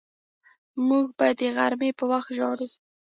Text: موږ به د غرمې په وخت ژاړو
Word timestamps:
موږ 0.87 1.05
به 1.17 1.27
د 1.39 1.41
غرمې 1.55 1.89
په 1.99 2.03
وخت 2.11 2.29
ژاړو 2.37 2.67